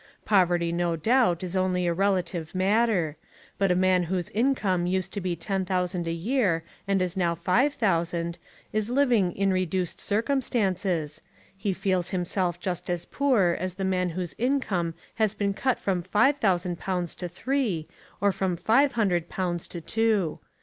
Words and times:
Poverty 0.25 0.71
no 0.71 0.95
doubt 0.95 1.43
is 1.43 1.55
only 1.55 1.85
a 1.85 1.93
relative 1.93 2.55
matter: 2.55 3.17
but 3.59 3.69
a 3.71 3.75
man 3.75 4.01
whose 4.01 4.31
income 4.31 4.87
used 4.87 5.13
to 5.13 5.21
be 5.21 5.35
10,000 5.35 6.07
a 6.07 6.11
year 6.11 6.63
and 6.87 7.03
is 7.03 7.15
now 7.15 7.35
5,000, 7.35 8.39
is 8.73 8.89
living 8.89 9.31
in 9.33 9.53
"reduced 9.53 10.01
circumstances": 10.01 11.21
he 11.55 11.71
feels 11.71 12.09
himself 12.09 12.59
just 12.59 12.89
as 12.89 13.05
poor 13.05 13.55
as 13.59 13.75
the 13.75 13.85
man 13.85 14.09
whose 14.09 14.33
income 14.39 14.95
has 15.17 15.35
been 15.35 15.53
cut 15.53 15.77
from 15.77 16.01
five 16.01 16.37
thousand 16.37 16.79
pounds 16.79 17.13
to 17.13 17.29
three, 17.29 17.85
or 18.19 18.31
from 18.31 18.57
five 18.57 18.93
hundred 18.93 19.29
pounds 19.29 19.67
to 19.67 19.81
two. 19.81 20.39